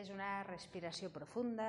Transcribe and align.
Fes 0.00 0.08
una 0.08 0.42
respiració 0.46 1.10
profunda. 1.12 1.64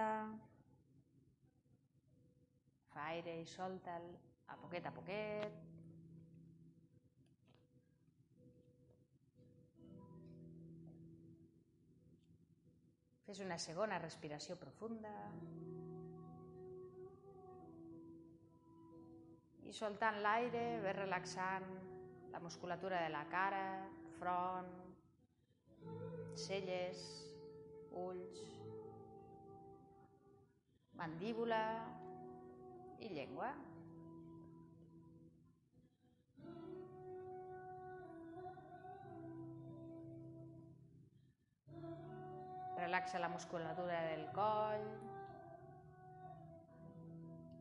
Fa 2.93 3.07
aire 3.11 3.33
i 3.41 3.47
solta'l 3.53 4.05
a 4.53 4.55
poquet 4.61 4.85
a 4.87 4.91
poquet. 4.95 5.57
Fes 13.25 13.41
una 13.43 13.57
segona 13.59 13.97
respiració 13.99 14.55
profunda. 14.61 15.11
I 19.67 19.75
soltant 19.81 20.21
l'aire, 20.23 20.63
ve 20.87 20.95
relaxant 21.01 21.67
la 22.31 22.39
musculatura 22.39 23.03
de 23.03 23.11
la 23.11 23.25
cara, 23.35 23.67
front, 24.21 24.71
celles, 26.47 27.03
ulls, 27.91 28.39
mandíbula 30.93 31.61
i 32.99 33.09
llengua. 33.09 33.51
Relaxa 42.77 43.19
la 43.19 43.29
musculatura 43.29 44.01
del 44.09 44.25
coll. 44.35 44.87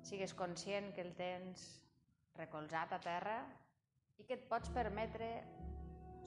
Sigues 0.03 0.35
conscient 0.35 0.93
que 0.97 1.05
el 1.07 1.13
tens 1.15 1.67
recolzat 2.37 2.97
a 2.97 3.01
terra 3.05 3.41
i 4.19 4.25
que 4.25 4.37
et 4.39 4.49
pots 4.49 4.73
permetre 4.75 5.29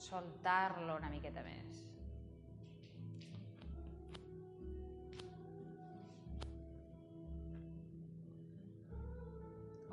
soltar-lo 0.02 0.96
una 0.98 1.10
miqueta 1.10 1.42
més. 1.46 1.93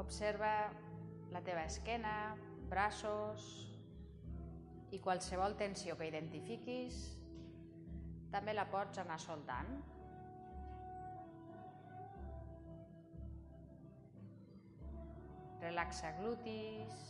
Observa 0.02 0.52
la 1.32 1.42
teva 1.46 1.64
esquena, 1.70 2.34
braços 2.72 3.46
i 4.92 5.00
qualsevol 5.00 5.54
tensió 5.60 5.96
que 6.00 6.08
identifiquis 6.10 6.98
també 8.34 8.56
la 8.56 8.66
pots 8.72 9.02
anar 9.04 9.20
soltant. 9.22 9.70
Relaxa 15.62 16.16
glutis, 16.18 17.06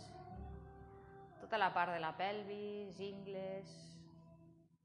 tota 1.40 1.62
la 1.62 1.72
part 1.74 1.96
de 1.96 2.02
la 2.04 2.12
pelvis, 2.18 3.00
ingles, 3.08 3.72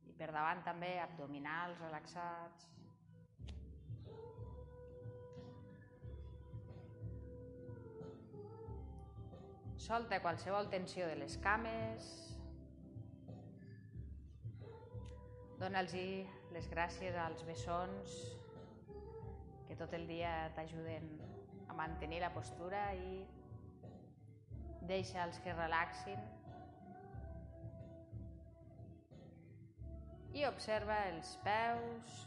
i 0.06 0.14
per 0.14 0.30
davant 0.30 0.62
també 0.68 0.94
abdominals 1.02 1.82
relaxats. 1.82 2.75
Solta 9.86 10.18
qualsevol 10.18 10.66
tensió 10.66 11.06
de 11.06 11.14
les 11.20 11.36
cames, 11.38 12.06
Dona'ls 15.60 15.94
les 16.52 16.66
gràcies 16.68 17.14
als 17.16 17.44
bessons 17.48 18.16
que 19.68 19.76
tot 19.78 19.94
el 19.96 20.04
dia 20.08 20.32
t'ajuden 20.56 21.06
a 21.70 21.76
mantenir 21.78 22.18
la 22.24 22.32
postura 22.34 22.82
i 22.98 23.22
deixa'ls 24.90 25.38
que 25.44 25.54
relaxin. 25.56 26.20
I 30.36 30.44
observa 30.50 30.98
els 31.14 31.32
peus 31.46 32.18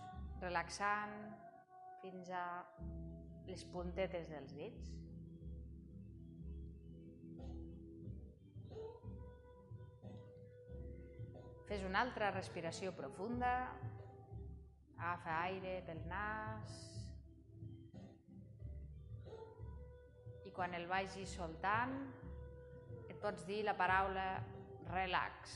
relaxant 0.41 1.19
fins 2.01 2.31
a 2.33 2.47
les 3.51 3.67
puntetes 3.75 4.31
dels 4.33 4.57
dits. 4.57 4.89
Fes 11.69 11.83
una 11.85 11.99
altra 12.01 12.31
respiració 12.33 12.89
profunda. 12.97 13.49
Agafa 14.97 15.33
aire 15.43 15.73
pel 15.85 15.99
nas. 16.09 16.77
I 20.49 20.53
quan 20.55 20.73
el 20.73 20.87
vagi 20.89 21.27
soltant, 21.29 21.93
et 23.05 23.19
pots 23.21 23.45
dir 23.45 23.59
la 23.67 23.75
paraula 23.77 24.23
relax. 24.89 25.53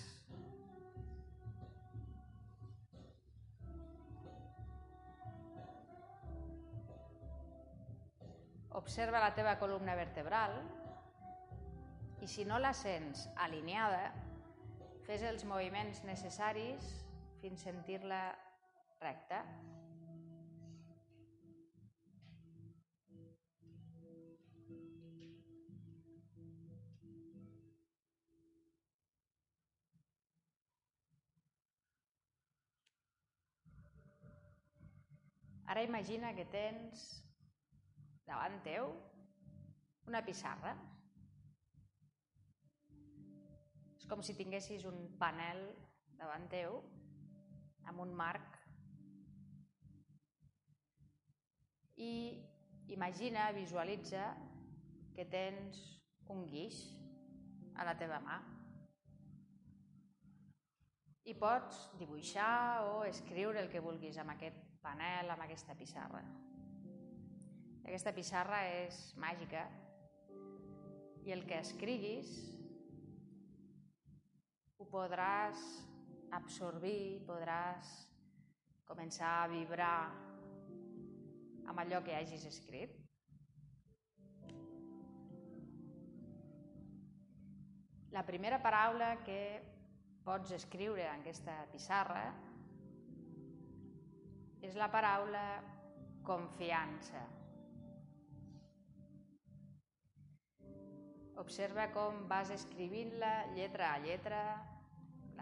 Observa 8.84 9.24
la 9.24 9.32
teva 9.34 9.56
columna 9.58 9.98
vertebral 9.98 10.60
i 12.22 12.30
si 12.30 12.46
no 12.46 12.62
la 12.62 12.76
sents 12.78 13.26
alineada, 13.48 14.12
Fes 15.04 15.24
els 15.28 15.44
moviments 15.44 16.00
necessaris 16.08 16.86
fins 17.42 17.64
sentir-la 17.68 18.22
recta. 19.02 19.42
Ara 35.74 35.84
imagina 35.84 36.32
que 36.38 36.48
tens 36.54 37.04
davant 38.24 38.60
teu 38.64 38.92
una 40.08 40.24
pissarra 40.24 40.78
és 44.04 44.10
com 44.12 44.20
si 44.20 44.34
tinguessis 44.36 44.84
un 44.84 44.98
panel 45.16 45.62
davant 46.20 46.44
teu 46.52 46.74
amb 47.88 48.02
un 48.04 48.10
marc. 48.20 48.58
I 52.04 52.12
imagina, 52.92 53.46
visualitza 53.56 54.26
que 55.16 55.24
tens 55.32 55.80
un 56.36 56.44
guix 56.52 56.82
a 57.80 57.86
la 57.88 57.94
teva 57.96 58.20
mà. 58.26 58.42
I 61.24 61.36
pots 61.40 61.86
dibuixar 62.02 62.84
o 62.90 63.06
escriure 63.08 63.62
el 63.64 63.72
que 63.72 63.84
vulguis 63.86 64.20
amb 64.20 64.34
aquest 64.34 64.58
panel, 64.84 65.32
amb 65.32 65.46
aquesta 65.46 65.78
pissarra. 65.80 66.26
Aquesta 67.86 68.12
pissarra 68.12 68.66
és 68.82 69.00
màgica. 69.16 69.64
I 71.24 71.32
el 71.38 71.48
que 71.48 71.62
escriguis 71.64 72.34
podràs 74.94 75.62
absorbir, 76.38 77.24
podràs 77.26 77.90
començar 78.86 79.32
a 79.42 79.48
vibrar 79.50 79.98
amb 81.66 81.82
allò 81.82 82.02
que 82.06 82.14
hagis 82.14 82.46
escrit. 82.46 83.00
La 88.14 88.22
primera 88.28 88.60
paraula 88.62 89.16
que 89.26 89.40
pots 90.26 90.54
escriure 90.54 91.08
en 91.08 91.24
aquesta 91.24 91.56
pissarra 91.72 92.28
és 94.62 94.78
la 94.80 94.92
paraula 94.94 95.42
confiança. 96.28 97.24
Observa 101.42 101.90
com 101.96 102.22
vas 102.30 102.54
escrivint-la 102.54 103.34
lletra 103.58 103.90
a 103.96 103.98
lletra, 104.06 104.44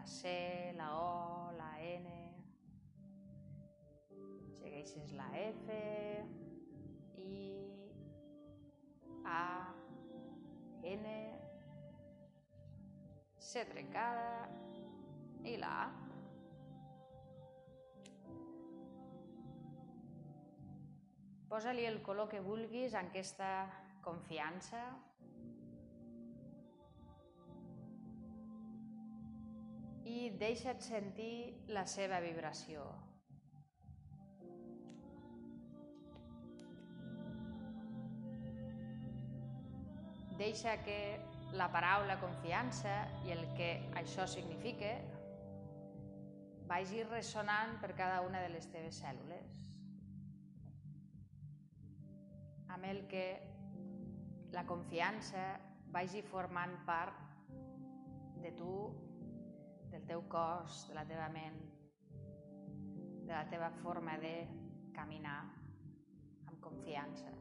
la 0.01 0.07
C, 0.07 0.73
la 0.75 0.87
O, 0.97 1.51
la 1.53 1.79
N, 1.79 2.09
segueixes 4.57 5.11
la 5.13 5.27
F, 5.37 5.75
I, 7.21 7.41
A, 9.25 9.43
N, 10.81 11.13
C 13.37 13.65
trencada 13.69 14.49
i 15.45 15.53
la 15.61 15.75
A. 15.83 15.87
Posa-li 21.51 21.85
el 21.85 22.01
color 22.01 22.31
que 22.31 22.41
vulguis 22.41 22.97
en 22.97 23.13
aquesta 23.13 23.53
confiança 24.01 24.81
i 30.09 30.31
deixa't 30.41 30.81
sentir 30.81 31.65
la 31.69 31.85
seva 31.85 32.19
vibració. 32.23 32.83
Deixa 40.41 40.77
que 40.85 40.99
la 41.53 41.67
paraula 41.69 42.17
confiança 42.21 42.93
i 43.27 43.33
el 43.35 43.43
que 43.57 43.73
això 44.01 44.25
significa 44.25 44.95
vagi 46.71 47.03
ressonant 47.03 47.75
per 47.81 47.91
cada 47.99 48.21
una 48.25 48.41
de 48.41 48.49
les 48.55 48.69
teves 48.71 49.01
cèl·lules 49.03 49.61
amb 52.71 52.87
el 52.87 53.03
que 53.11 53.25
la 54.55 54.63
confiança 54.65 55.43
vagi 55.91 56.21
formant 56.23 56.73
part 56.87 57.17
de 58.41 58.51
tu, 58.57 58.73
del 59.91 60.05
teu 60.07 60.23
cos, 60.31 60.85
de 60.87 60.95
la 60.95 61.03
teva 61.07 61.27
ment, 61.29 61.59
de 63.27 63.33
la 63.33 63.43
teva 63.51 63.69
forma 63.81 64.15
de 64.21 64.33
caminar 64.95 65.39
amb 66.47 66.59
confiança. 66.63 67.31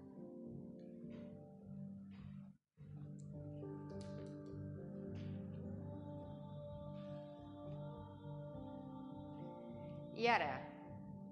I 10.20 10.26
ara, 10.28 10.50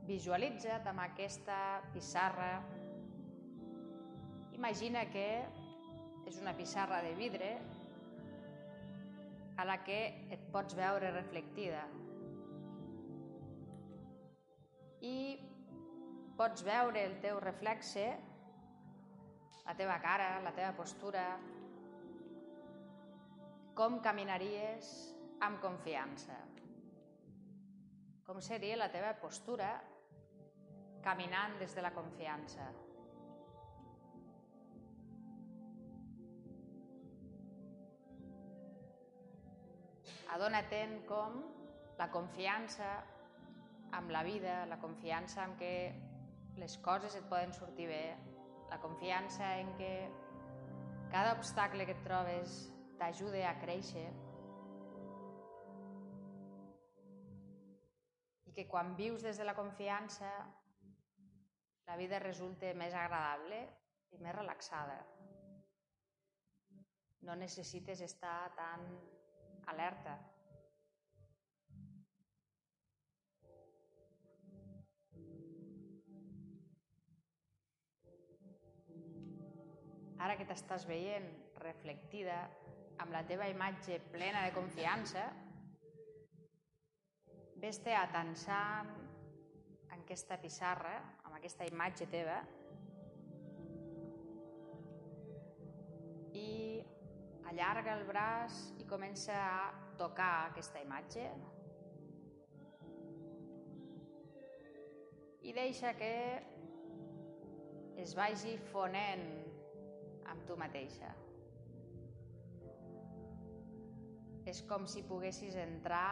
visualitza't 0.08 0.86
amb 0.88 1.02
aquesta 1.04 1.58
pissarra. 1.92 2.52
Imagina 4.56 5.02
que 5.12 5.26
és 6.30 6.38
una 6.40 6.54
pissarra 6.56 7.02
de 7.04 7.12
vidre 7.18 7.50
a 9.58 9.66
la 9.66 9.78
que 9.84 9.98
et 10.34 10.44
pots 10.54 10.76
veure 10.78 11.12
reflectida. 11.14 11.82
I 15.04 15.16
pots 16.38 16.64
veure 16.66 17.02
el 17.10 17.18
teu 17.22 17.40
reflexe, 17.42 18.06
la 19.66 19.74
teva 19.78 19.98
cara, 20.02 20.36
la 20.44 20.54
teva 20.54 20.70
postura, 20.78 21.24
com 23.78 23.98
caminaries 24.02 24.94
amb 25.44 25.60
confiança 25.62 26.38
com 28.28 28.42
seria 28.44 28.76
la 28.76 28.90
teva 28.92 29.14
postura 29.16 29.70
caminant 31.00 31.54
des 31.62 31.72
de 31.72 31.80
la 31.80 31.94
confiança. 31.96 32.66
Adona-te'n 40.34 41.00
com 41.08 41.40
la 41.98 42.10
confiança 42.12 42.88
amb 43.96 44.12
la 44.12 44.22
vida, 44.22 44.66
la 44.66 44.78
confiança 44.78 45.44
en 45.44 45.56
que 45.56 45.72
les 46.60 46.76
coses 46.84 47.14
et 47.16 47.28
poden 47.30 47.54
sortir 47.56 47.88
bé, 47.88 48.02
la 48.68 48.78
confiança 48.82 49.56
en 49.58 49.74
que 49.78 49.92
cada 51.10 51.34
obstacle 51.38 51.86
que 51.86 51.96
et 51.96 52.04
trobes 52.04 52.58
t'ajude 53.00 53.44
a 53.46 53.54
créixer, 53.62 54.08
que 58.58 58.66
quan 58.66 58.96
vius 58.98 59.22
des 59.22 59.38
de 59.38 59.44
la 59.46 59.54
confiança 59.54 60.28
la 61.86 61.94
vida 61.96 62.18
resulta 62.18 62.72
més 62.74 62.92
agradable 62.92 63.60
i 64.12 64.18
més 64.18 64.34
relaxada. 64.34 64.96
No 67.22 67.36
necessites 67.38 68.02
estar 68.02 68.50
tan 68.58 68.82
alerta. 69.72 70.16
Ara 80.18 80.34
que 80.34 80.46
t'estàs 80.48 80.88
veient 80.90 81.28
reflectida 81.62 82.40
amb 82.98 83.12
la 83.14 83.22
teva 83.26 83.46
imatge 83.50 84.00
plena 84.10 84.42
de 84.48 84.56
confiança, 84.56 85.28
Ves-te 87.58 87.90
atensant 87.90 88.90
en 89.90 90.02
aquesta 90.04 90.36
pissarra, 90.38 90.92
amb 91.26 91.34
aquesta 91.40 91.66
imatge 91.66 92.06
teva, 92.12 92.36
allarga 97.48 97.94
el 97.96 98.04
braç 98.08 98.56
i 98.82 98.86
comença 98.88 99.34
a 99.34 99.94
tocar 99.98 100.48
aquesta 100.50 100.82
imatge 100.84 101.24
i 105.48 105.54
deixa 105.56 105.94
que 105.96 106.12
es 108.02 108.12
vagi 108.14 108.56
fonent 108.70 109.24
amb 110.28 110.44
tu 110.46 110.56
mateixa. 110.60 111.08
És 114.48 114.60
com 114.68 114.84
si 114.88 115.02
poguessis 115.08 115.56
entrar 115.60 116.10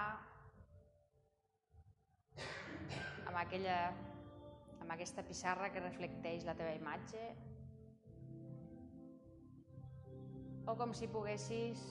amb, 2.37 3.37
aquella, 3.43 3.77
amb 4.81 4.97
aquesta 4.97 5.25
pissarra 5.27 5.71
que 5.73 5.85
reflecteix 5.85 6.49
la 6.49 6.57
teva 6.59 6.75
imatge 6.77 7.29
o 10.67 10.75
com 10.75 10.93
si 10.95 11.07
poguessis 11.09 11.83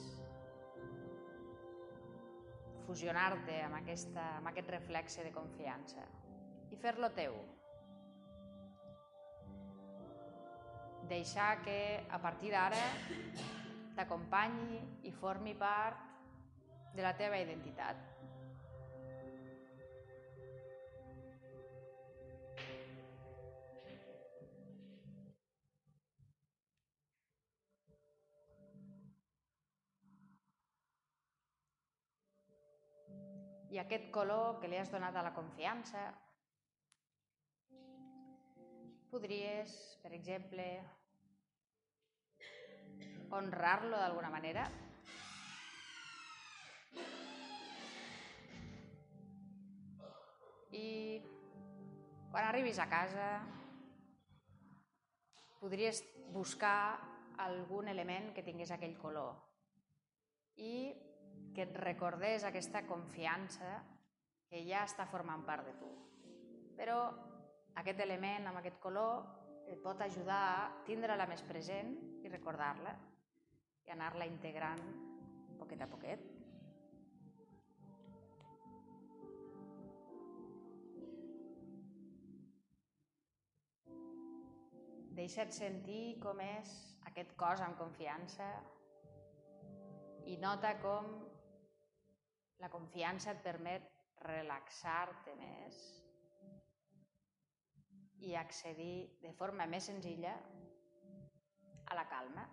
fusionar-te 2.86 3.60
amb, 3.64 3.78
aquesta, 3.80 4.24
amb 4.38 4.50
aquest 4.52 4.70
reflexe 4.70 5.24
de 5.26 5.32
confiança 5.34 6.04
i 6.70 6.78
fer-lo 6.78 7.10
teu. 7.16 7.36
Deixar 11.10 11.62
que 11.62 11.78
a 12.10 12.18
partir 12.22 12.50
d'ara 12.54 12.82
t'acompanyi 13.96 14.80
i 15.08 15.12
formi 15.14 15.54
part 15.58 16.02
de 16.96 17.04
la 17.04 17.14
teva 17.16 17.38
identitat. 17.40 18.15
I 33.76 33.78
aquest 33.78 34.06
color 34.08 34.56
que 34.56 34.70
li 34.72 34.78
has 34.80 34.88
donat 34.88 35.16
a 35.20 35.22
la 35.26 35.34
confiança. 35.36 36.06
Podries, 39.10 39.74
per 40.00 40.14
exemple, 40.16 40.64
honrar-lo 43.36 43.98
d'alguna 44.00 44.30
manera. 44.32 44.64
I 50.72 50.88
quan 52.32 52.48
arribis 52.48 52.80
a 52.80 52.88
casa 52.88 53.28
podries 55.60 56.00
buscar 56.32 56.78
algun 57.44 57.92
element 57.92 58.32
que 58.32 58.44
tingués 58.44 58.72
aquell 58.72 58.96
color 59.00 59.34
i 60.64 60.72
que 61.56 61.64
et 61.64 61.76
recordés 61.80 62.44
aquesta 62.44 62.82
confiança 62.84 63.78
que 64.50 64.60
ja 64.68 64.82
està 64.84 65.06
formant 65.08 65.40
part 65.48 65.64
de 65.64 65.72
tu. 65.80 65.88
Però 66.76 66.98
aquest 67.80 68.02
element 68.04 68.50
amb 68.50 68.60
aquest 68.60 68.76
color 68.82 69.24
et 69.72 69.80
pot 69.82 70.02
ajudar 70.04 70.40
a 70.52 70.66
tindre-la 70.84 71.24
més 71.30 71.40
present 71.48 71.94
i 72.20 72.28
recordar-la 72.28 72.92
i 73.86 73.92
anar-la 73.94 74.28
integrant 74.28 74.82
poquet 75.56 75.80
a 75.80 75.88
poquet. 75.88 76.26
Deixa't 85.16 85.56
sentir 85.56 86.18
com 86.20 86.44
és 86.44 86.74
aquest 87.08 87.32
cos 87.40 87.64
amb 87.64 87.80
confiança 87.80 88.50
i 90.28 90.36
nota 90.42 90.74
com 90.82 91.25
la 92.62 92.70
confiança 92.72 93.32
et 93.32 93.42
permet 93.44 93.88
relaxar-te 94.26 95.34
més 95.40 95.80
i 98.26 98.34
accedir 98.34 99.18
de 99.22 99.32
forma 99.36 99.66
més 99.70 99.90
senzilla 99.90 100.36
a 101.86 101.98
la 101.98 102.06
calma. 102.10 102.46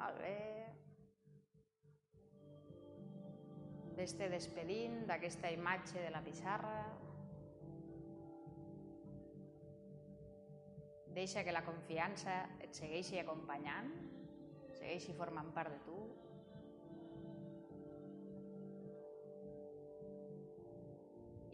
Molt 0.00 0.16
bé. 0.24 0.59
Ves-te 4.00 4.30
despedint 4.32 5.02
d'aquesta 5.04 5.50
imatge 5.52 6.00
de 6.00 6.10
la 6.14 6.22
pissarra. 6.24 6.76
Deixa 11.12 11.42
que 11.44 11.52
la 11.52 11.60
confiança 11.66 12.36
et 12.64 12.72
segueixi 12.78 13.18
acompanyant, 13.20 13.90
segueixi 14.78 15.12
formant 15.18 15.52
part 15.52 15.74
de 15.74 15.80
tu. 15.84 15.98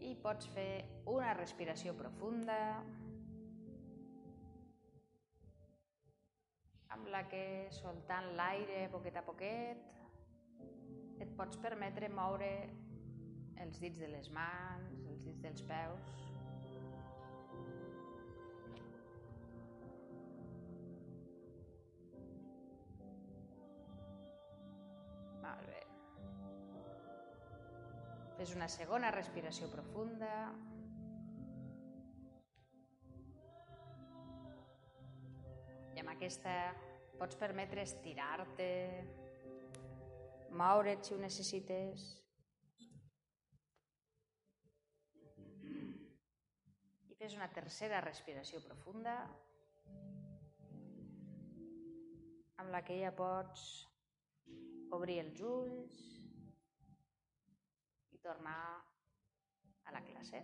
i 0.07 0.13
pots 0.23 0.47
fer 0.53 0.85
una 1.11 1.33
respiració 1.35 1.91
profunda 1.99 2.55
amb 6.95 7.09
la 7.11 7.25
que 7.27 7.43
soltant 7.81 8.31
l'aire 8.39 8.85
poquet 8.93 9.19
a 9.19 9.25
poquet 9.27 9.83
et 9.83 9.96
pots 11.37 11.59
permetre 11.61 12.09
moure 12.09 12.49
els 13.61 13.77
dits 13.81 13.99
de 14.01 14.07
les 14.09 14.29
mans, 14.33 15.03
els 15.11 15.25
dits 15.25 15.43
dels 15.43 15.63
peus. 15.69 16.15
Molt 25.43 25.69
bé. 25.69 25.83
Fes 28.39 28.55
una 28.57 28.69
segona 28.79 29.13
respiració 29.13 29.69
profunda. 29.73 30.33
I 35.93 36.01
amb 36.01 36.13
aquesta 36.13 36.57
pots 37.17 37.37
permetre 37.37 37.85
estirar-te, 37.85 38.73
moure't 40.57 41.05
si 41.05 41.13
ho 41.13 41.19
necessites. 41.21 42.05
I 47.11 47.17
fes 47.19 47.37
una 47.37 47.49
tercera 47.53 48.01
respiració 48.05 48.61
profunda 48.65 49.17
amb 52.57 52.73
la 52.73 52.81
que 52.85 52.97
ja 52.99 53.13
pots 53.15 53.65
obrir 54.97 55.19
els 55.23 55.41
ulls 55.45 55.97
i 58.15 58.21
tornar 58.23 58.61
a 59.87 59.93
la 59.93 60.01
classe. 60.09 60.41